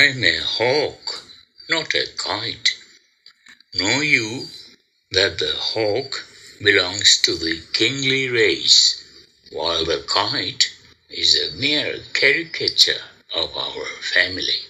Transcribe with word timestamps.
I 0.00 0.04
am 0.04 0.24
a 0.24 0.38
hawk, 0.38 1.26
not 1.68 1.92
a 1.92 2.06
kite. 2.16 2.74
Know 3.74 4.00
you 4.00 4.46
that 5.10 5.38
the 5.38 5.52
hawk 5.54 6.24
belongs 6.62 7.20
to 7.24 7.34
the 7.36 7.60
kingly 7.74 8.30
race, 8.30 9.04
while 9.52 9.84
the 9.84 10.02
kite 10.08 10.72
is 11.10 11.38
a 11.38 11.54
mere 11.54 11.98
caricature 12.14 13.02
of 13.34 13.54
our 13.54 13.84
family, 14.14 14.62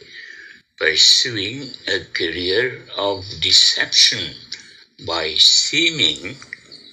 pursuing 0.77 1.75
a 1.86 2.00
career 2.12 2.82
of 2.96 3.25
deception 3.40 4.35
by 5.07 5.35
seeming 5.35 6.39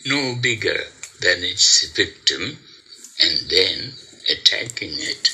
no 0.06 0.36
bigger 0.36 0.84
than 1.22 1.44
its 1.44 1.88
victim 1.88 2.60
and 3.20 3.50
then 3.50 3.94
attacking 4.30 4.94
it. 4.94 5.30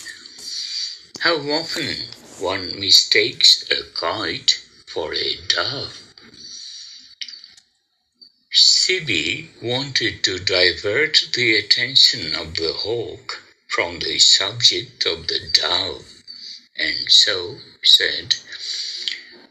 How 1.20 1.36
often 1.50 1.98
one 2.44 2.78
mistakes 2.78 3.64
a 3.72 3.82
kite 3.98 4.60
for 4.86 5.14
a 5.14 5.36
dove. 5.48 5.98
Sibi 8.52 9.50
wanted 9.62 10.22
to 10.26 10.38
divert 10.40 11.30
the 11.34 11.56
attention 11.56 12.36
of 12.36 12.56
the 12.56 12.74
hawk 12.74 13.42
from 13.70 14.00
the 14.00 14.20
subject 14.20 15.06
of 15.06 15.28
the 15.28 15.40
dove, 15.54 16.06
and 16.76 17.10
so 17.10 17.60
said, 17.82 18.36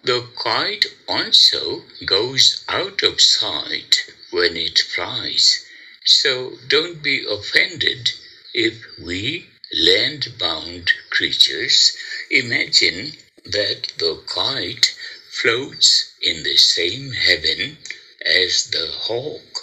The 0.04 0.28
kite 0.36 0.84
also 1.08 1.84
goes 2.04 2.62
out 2.68 3.02
of 3.02 3.22
sight 3.22 4.04
when 4.30 4.54
it 4.54 4.78
flies, 4.78 5.64
so 6.04 6.58
don't 6.68 7.02
be 7.02 7.24
offended 7.24 8.10
if 8.52 8.74
we 8.98 9.48
land-bound 9.72 10.92
creatures 11.10 11.96
imagine 12.30 13.16
that 13.44 13.92
the 13.98 14.22
kite 14.26 14.94
floats 15.30 16.12
in 16.20 16.42
the 16.42 16.56
same 16.56 17.12
heaven 17.12 17.78
as 18.24 18.70
the 18.70 18.86
hawk. 18.86 19.60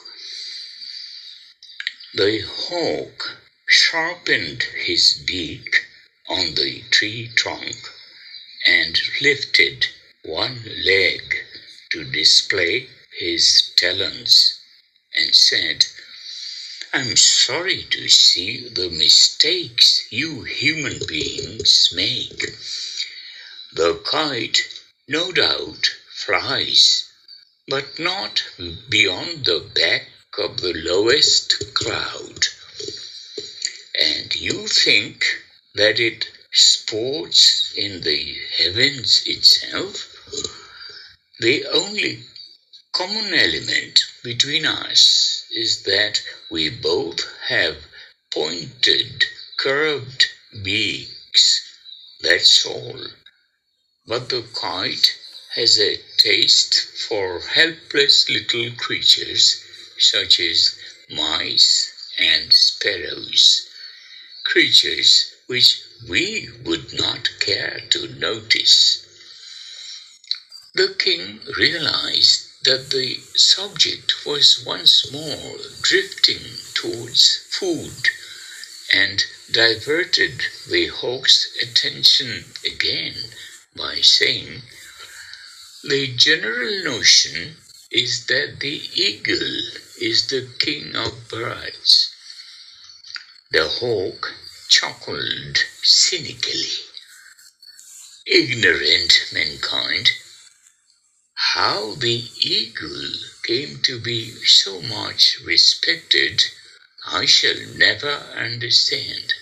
The 2.14 2.40
hawk 2.40 3.38
sharpened 3.68 4.64
his 4.64 5.14
beak 5.14 5.86
on 6.28 6.56
the 6.56 6.82
tree 6.90 7.30
trunk 7.36 7.76
and 8.66 9.00
lifted 9.22 9.88
one 10.24 10.64
leg 10.84 11.46
to 11.92 12.04
display 12.04 12.90
his 13.12 13.72
talons 13.76 14.60
and 15.16 15.36
said, 15.36 15.86
I'm 16.92 17.18
sorry 17.18 17.84
to 17.92 18.10
see 18.10 18.68
the 18.68 18.90
mistakes 18.90 20.12
you 20.12 20.42
human 20.42 20.98
beings 21.08 21.94
make. 21.94 22.58
The 23.72 24.02
kite, 24.04 24.64
no 25.08 25.32
doubt, 25.32 25.88
flies, 26.12 27.04
but 27.68 28.00
not 28.00 28.44
beyond 28.90 29.46
the 29.46 29.60
back 29.60 30.08
of 30.40 30.62
the 30.62 30.74
lowest 30.74 31.76
cloud. 31.76 32.48
And 34.00 34.36
you 34.36 34.68
think 34.68 35.44
that 35.76 36.00
it 36.00 36.28
sports 36.52 37.72
in 37.76 38.02
the 38.02 38.36
heavens 38.58 39.22
itself? 39.28 40.16
The 41.40 41.68
only 41.68 42.24
common 42.94 43.32
element 43.32 44.06
between 44.24 44.66
us 44.66 45.39
is 45.52 45.84
that 45.84 46.22
we 46.50 46.70
both 46.70 47.22
have 47.48 47.78
pointed, 48.32 49.26
curved 49.58 50.28
beaks. 50.64 51.62
That's 52.22 52.66
all. 52.66 53.08
But 54.06 54.30
the 54.30 54.44
kite 54.54 55.16
has 55.54 55.80
a 55.80 56.00
taste 56.18 56.76
for 57.08 57.40
helpless 57.40 58.30
little 58.30 58.72
creatures 58.78 59.64
such 59.98 60.40
as 60.40 60.76
mice 61.10 61.92
and 62.18 62.54
sparrows, 62.54 63.68
creatures 64.46 65.32
which 65.48 65.82
we 66.08 66.50
would 66.64 66.94
not 66.94 67.30
care 67.40 67.82
to 67.90 68.08
notice. 68.08 69.06
The 70.76 70.96
king 70.98 71.42
realized 71.58 72.49
that 72.64 72.90
the 72.90 73.16
subject 73.36 74.26
was 74.26 74.64
once 74.66 75.12
more 75.12 75.58
drifting 75.82 76.42
towards 76.74 77.38
food 77.50 78.10
and 78.94 79.24
diverted 79.52 80.42
the 80.68 80.88
hawk's 80.88 81.48
attention 81.62 82.44
again 82.66 83.16
by 83.76 84.02
saying, 84.02 84.62
The 85.84 86.14
general 86.16 86.84
notion 86.84 87.58
is 87.92 88.26
that 88.26 88.60
the 88.60 88.82
eagle 88.94 89.60
is 90.02 90.28
the 90.28 90.48
king 90.60 90.96
of 90.96 91.30
birds. 91.30 92.14
The 93.52 93.68
hawk 93.68 94.34
chuckled 94.70 95.58
cynically. 95.82 96.70
Ignorant 98.26 99.26
mankind 99.34 100.12
how 101.62 101.94
the 101.96 102.24
eagle 102.40 103.12
came 103.44 103.82
to 103.82 104.00
be 104.00 104.32
so 104.46 104.82
much 104.82 105.42
respected, 105.44 106.42
I 107.06 107.26
shall 107.26 107.60
never 107.76 108.14
understand. 108.34 109.34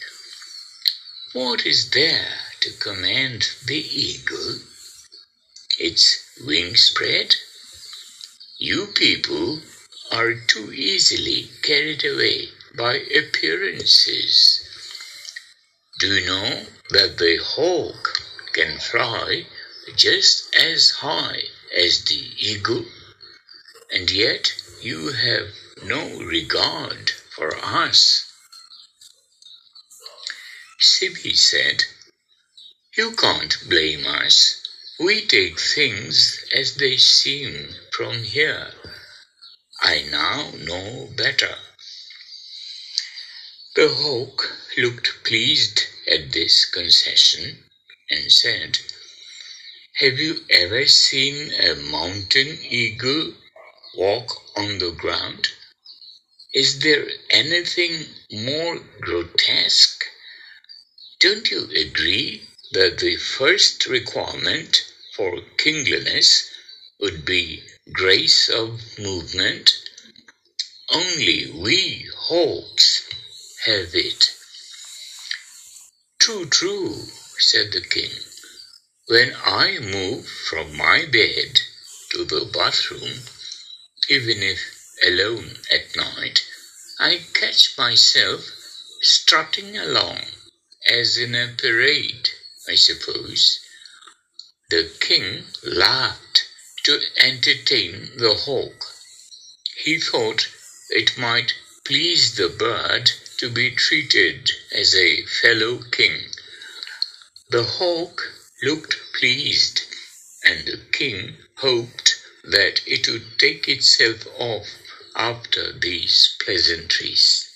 What 1.33 1.63
is 1.67 1.91
there 1.91 2.39
to 2.61 2.71
command 2.71 3.47
the 3.67 3.77
eagle? 3.77 4.55
Its 5.77 6.17
wing 6.43 6.75
spread? 6.75 7.35
You 8.57 8.87
people 8.87 9.61
are 10.11 10.33
too 10.33 10.73
easily 10.73 11.51
carried 11.61 12.03
away 12.03 12.49
by 12.75 12.95
appearances. 12.95 14.67
Do 15.99 16.15
you 16.15 16.25
know 16.25 16.65
that 16.89 17.19
the 17.19 17.37
hawk 17.43 18.19
can 18.53 18.79
fly 18.79 19.45
just 19.95 20.55
as 20.55 20.89
high 20.89 21.43
as 21.75 22.05
the 22.05 22.31
eagle, 22.37 22.85
and 23.91 24.09
yet 24.11 24.53
you 24.81 25.11
have 25.11 25.47
no 25.83 26.19
regard 26.19 27.09
for 27.09 27.55
us. 27.57 28.25
Sibi 30.79 31.33
said, 31.33 31.85
You 32.95 33.11
can't 33.15 33.57
blame 33.67 34.05
us. 34.05 34.63
We 34.99 35.25
take 35.25 35.59
things 35.59 36.43
as 36.53 36.75
they 36.75 36.97
seem 36.97 37.75
from 37.91 38.23
here. 38.23 38.71
I 39.81 40.03
now 40.09 40.51
know 40.57 41.09
better. 41.15 41.55
The 43.75 43.89
hawk 43.89 44.51
looked 44.77 45.23
pleased 45.23 45.83
at 46.07 46.31
this 46.31 46.65
concession 46.65 47.63
and 48.09 48.31
said, 48.31 48.79
have 49.99 50.19
you 50.19 50.35
ever 50.51 50.85
seen 50.85 51.51
a 51.59 51.73
mountain 51.89 52.55
eagle 52.69 53.33
walk 53.95 54.29
on 54.55 54.77
the 54.77 54.91
ground? 54.91 55.47
Is 56.53 56.81
there 56.81 57.07
anything 57.31 58.05
more 58.31 58.77
grotesque? 59.01 60.05
Don't 61.19 61.49
you 61.49 61.63
agree 61.75 62.43
that 62.73 62.99
the 62.99 63.15
first 63.15 63.87
requirement 63.87 64.85
for 65.15 65.41
kingliness 65.57 66.47
would 66.99 67.25
be 67.25 67.63
grace 67.91 68.49
of 68.49 68.79
movement? 68.99 69.73
Only 70.93 71.49
we 71.49 72.07
hawks 72.15 73.01
have 73.65 73.95
it. 73.95 74.29
True, 76.19 76.45
true, 76.45 76.93
said 77.39 77.71
the 77.71 77.81
king. 77.81 78.11
When 79.09 79.33
I 79.45 79.79
move 79.79 80.27
from 80.27 80.75
my 80.75 81.05
bed 81.05 81.61
to 82.09 82.25
the 82.25 82.43
bathroom, 82.43 83.23
even 84.09 84.43
if 84.43 84.59
alone 85.01 85.59
at 85.71 85.95
night, 85.95 86.45
I 86.99 87.21
catch 87.33 87.77
myself 87.77 88.51
strutting 89.01 89.77
along 89.77 90.19
as 90.85 91.15
in 91.17 91.35
a 91.35 91.55
parade, 91.57 92.31
I 92.67 92.75
suppose. 92.75 93.61
The 94.69 94.91
king 94.99 95.53
laughed 95.63 96.43
to 96.83 97.01
entertain 97.15 98.17
the 98.17 98.35
hawk. 98.35 98.93
He 99.77 100.01
thought 100.01 100.49
it 100.89 101.17
might 101.17 101.53
please 101.85 102.35
the 102.35 102.49
bird 102.49 103.09
to 103.37 103.49
be 103.49 103.71
treated 103.71 104.51
as 104.73 104.93
a 104.93 105.25
fellow 105.25 105.81
king. 105.91 106.29
The 107.49 107.63
hawk 107.63 108.33
looked 108.61 108.97
pleased, 109.19 109.81
and 110.43 110.65
the 110.65 110.79
king 110.91 111.37
hoped 111.57 112.15
that 112.43 112.81
it 112.85 113.07
would 113.07 113.37
take 113.37 113.67
itself 113.67 114.25
off 114.37 114.67
after 115.15 115.73
these 115.73 116.35
pleasantries. 116.39 117.47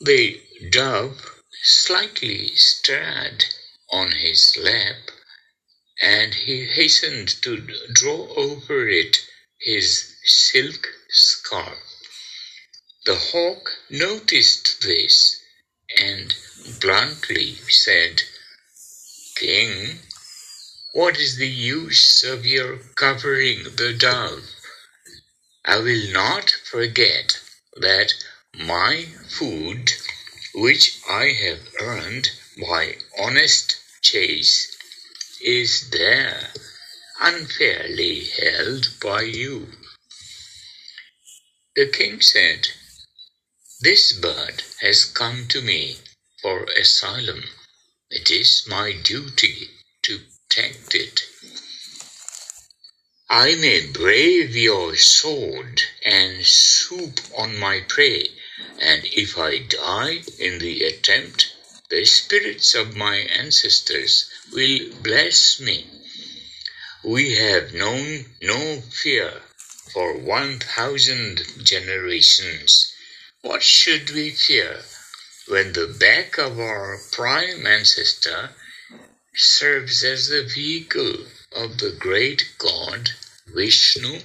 The 0.00 0.40
dove 0.70 1.42
slightly 1.62 2.54
stirred 2.56 3.44
on 3.90 4.12
his 4.12 4.56
lap, 4.56 5.10
and 6.00 6.34
he 6.34 6.66
hastened 6.66 7.28
to 7.42 7.56
draw 7.92 8.28
over 8.34 8.88
it 8.88 9.18
his 9.58 10.14
silk 10.24 10.88
scarf. 11.08 11.78
The 13.06 13.16
hawk 13.16 13.70
noticed 13.90 14.82
this 14.82 15.40
and 15.96 16.34
bluntly 16.80 17.56
said, 17.68 18.22
King, 19.36 19.98
what 20.92 21.18
is 21.18 21.36
the 21.36 21.48
use 21.48 22.22
of 22.22 22.46
your 22.46 22.78
covering 22.94 23.64
the 23.76 23.92
dove? 23.92 24.48
I 25.64 25.78
will 25.78 26.12
not 26.12 26.50
forget 26.50 27.40
that 27.76 28.14
my 28.54 29.06
food, 29.28 29.92
which 30.54 31.00
I 31.08 31.32
have 31.32 31.68
earned 31.80 32.30
by 32.60 32.98
honest 33.18 33.76
chase, 34.02 34.76
is 35.40 35.90
there 35.90 36.52
unfairly 37.20 38.26
held 38.26 39.00
by 39.00 39.22
you. 39.22 39.72
The 41.74 41.88
king 41.88 42.20
said, 42.20 42.68
This 43.80 44.12
bird 44.12 44.62
has 44.80 45.04
come 45.04 45.48
to 45.48 45.60
me 45.60 45.98
for 46.40 46.64
asylum. 46.66 47.42
It 48.10 48.30
is 48.30 48.66
my 48.66 48.92
duty 48.92 49.70
to 50.02 50.20
protect 50.48 50.94
it. 50.94 51.24
I 53.30 53.54
may 53.54 53.86
brave 53.86 54.54
your 54.54 54.94
sword 54.96 55.82
and 56.04 56.46
swoop 56.46 57.20
on 57.36 57.58
my 57.58 57.80
prey, 57.80 58.30
and 58.78 59.04
if 59.06 59.38
I 59.38 59.58
die 59.58 60.22
in 60.38 60.58
the 60.58 60.84
attempt, 60.84 61.50
the 61.88 62.04
spirits 62.04 62.74
of 62.74 62.94
my 62.94 63.16
ancestors 63.16 64.30
will 64.52 64.92
bless 65.02 65.58
me. 65.58 65.86
We 67.02 67.34
have 67.36 67.72
known 67.72 68.36
no 68.42 68.82
fear 68.82 69.42
for 69.92 70.12
one 70.18 70.60
thousand 70.60 71.64
generations. 71.64 72.92
What 73.40 73.62
should 73.62 74.10
we 74.10 74.30
fear 74.30 74.84
when 75.46 75.72
the 75.72 75.86
back 75.86 76.38
of 76.38 76.58
our 76.58 76.98
prime 77.12 77.66
ancestor 77.66 78.50
serves 79.34 80.02
as 80.02 80.28
the 80.28 80.42
vehicle 80.42 81.26
of 81.52 81.78
the 81.78 81.90
great 81.90 82.48
god 82.58 83.10
Vishnu? 83.46 84.20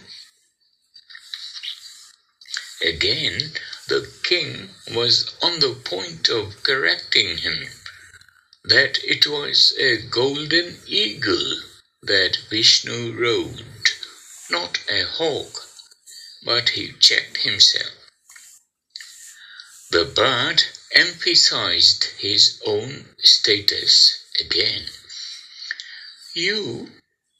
Again, 2.82 3.52
the 3.88 4.10
king 4.24 4.70
was 4.92 5.34
on 5.42 5.60
the 5.60 5.76
point 5.84 6.30
of 6.30 6.64
correcting 6.64 7.38
him 7.38 7.70
that 8.64 8.98
it 9.04 9.28
was 9.28 9.74
a 9.78 9.98
golden 10.10 10.80
eagle 10.86 11.62
that 12.02 12.38
Vishnu 12.50 13.14
rode, 13.14 13.66
not 14.50 14.80
a 14.90 15.04
hawk, 15.04 15.68
but 16.44 16.70
he 16.70 16.94
checked 16.94 17.38
himself. 17.38 17.92
The 19.92 20.06
bird 20.06 20.64
emphasized 20.94 22.04
his 22.20 22.62
own 22.66 23.06
status 23.20 24.24
again. 24.40 24.86
You, 26.34 26.90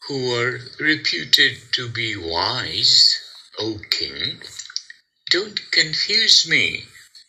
who 0.08 0.34
are 0.36 0.60
reputed 0.80 1.58
to 1.74 1.90
be 1.90 2.16
wise, 2.16 3.20
O 3.58 3.80
king, 3.90 4.42
don't 5.30 5.72
confuse 5.72 6.48
me 6.48 6.86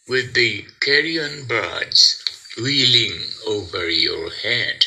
with 0.09 0.35
the 0.35 0.67
carrion 0.81 1.47
birds 1.47 2.23
wheeling 2.57 3.21
over 3.47 3.89
your 3.89 4.31
head. 4.31 4.87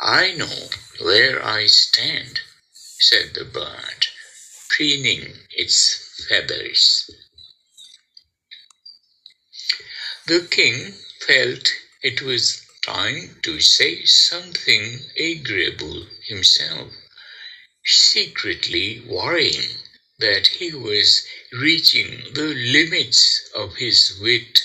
I 0.00 0.32
know 0.32 0.68
where 1.00 1.44
I 1.44 1.66
stand, 1.66 2.40
said 2.72 3.34
the 3.34 3.44
bird, 3.44 4.08
preening 4.68 5.46
its 5.50 6.24
feathers. 6.28 7.10
The 10.30 10.42
king 10.42 10.94
felt 11.26 11.72
it 12.04 12.22
was 12.22 12.62
time 12.82 13.40
to 13.42 13.60
say 13.60 14.04
something 14.04 15.10
agreeable 15.18 16.06
himself, 16.28 16.92
secretly 17.84 19.00
worrying 19.00 19.78
that 20.20 20.46
he 20.46 20.72
was 20.72 21.22
reaching 21.50 22.32
the 22.32 22.54
limits 22.54 23.40
of 23.56 23.74
his 23.74 24.12
wit. 24.20 24.62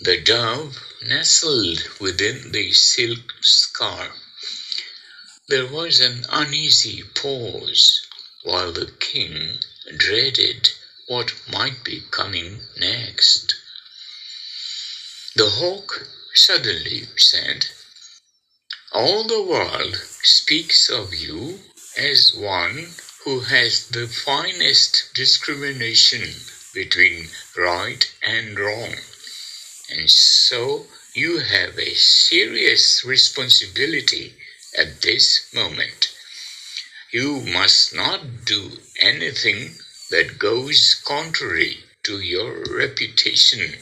The 0.00 0.16
dove 0.16 0.82
nestled 1.02 1.86
within 2.00 2.52
the 2.52 2.72
silk 2.72 3.34
scarf. 3.42 4.16
There 5.48 5.66
was 5.66 6.00
an 6.00 6.24
uneasy 6.30 7.02
pause 7.02 8.00
while 8.44 8.72
the 8.72 8.92
king 8.92 9.60
dreaded 9.94 10.70
what 11.06 11.34
might 11.46 11.84
be 11.84 12.00
coming 12.10 12.66
next. 12.78 13.56
The 15.36 15.50
hawk 15.50 16.08
suddenly 16.34 17.08
said, 17.18 17.66
All 18.92 19.24
the 19.24 19.42
world 19.42 19.94
speaks 20.22 20.88
of 20.88 21.12
you 21.12 21.60
as 21.94 22.34
one 22.34 22.94
who 23.22 23.40
has 23.40 23.88
the 23.88 24.08
finest 24.08 25.12
discrimination 25.12 26.22
between 26.72 27.28
right 27.54 28.10
and 28.22 28.58
wrong. 28.58 28.94
And 29.90 30.10
so 30.10 30.86
you 31.12 31.40
have 31.40 31.78
a 31.78 31.94
serious 31.94 33.04
responsibility 33.04 34.36
at 34.74 35.02
this 35.02 35.52
moment. 35.52 36.16
You 37.12 37.42
must 37.42 37.94
not 37.94 38.46
do 38.46 38.78
anything 39.00 39.76
that 40.08 40.38
goes 40.38 40.94
contrary 40.94 41.84
to 42.04 42.20
your 42.20 42.64
reputation. 42.74 43.74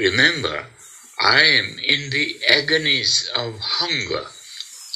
Remember, 0.00 0.66
I 1.18 1.42
am 1.42 1.78
in 1.78 2.08
the 2.08 2.42
agonies 2.48 3.28
of 3.36 3.58
hunger, 3.60 4.28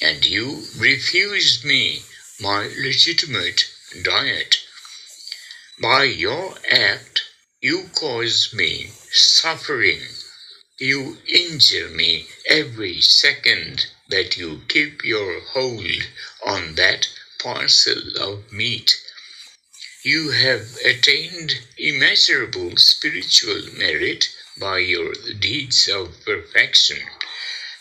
and 0.00 0.24
you 0.24 0.64
refused 0.78 1.62
me 1.62 2.04
my 2.40 2.68
legitimate 2.78 3.66
diet. 4.00 4.56
By 5.78 6.04
your 6.04 6.56
act, 6.70 7.20
you 7.60 7.90
cause 7.94 8.54
me 8.54 8.92
suffering. 9.12 10.00
You 10.78 11.18
injure 11.26 11.90
me 11.90 12.28
every 12.48 13.02
second 13.02 13.84
that 14.08 14.38
you 14.38 14.62
keep 14.68 15.04
your 15.04 15.40
hold 15.40 16.08
on 16.46 16.76
that 16.76 17.08
parcel 17.38 18.00
of 18.18 18.50
meat. 18.50 18.98
You 20.02 20.30
have 20.30 20.78
attained 20.82 21.60
immeasurable 21.76 22.78
spiritual 22.78 23.64
merit 23.76 24.30
by 24.58 24.78
your 24.78 25.12
deeds 25.40 25.88
of 25.88 26.14
perfection. 26.24 26.98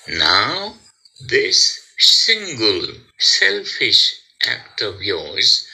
Now, 0.07 0.75
this 1.19 1.79
single 1.97 2.87
selfish 3.19 4.15
act 4.45 4.81
of 4.81 5.01
yours 5.01 5.67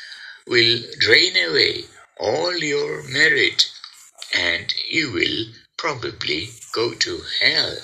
will 0.48 0.82
drain 1.00 1.36
away 1.38 1.86
all 2.18 2.56
your 2.58 3.04
merit 3.04 3.72
and 4.34 4.74
you 4.88 5.12
will 5.12 5.46
probably 5.78 6.50
go 6.74 6.94
to 6.94 7.22
hell. 7.42 7.78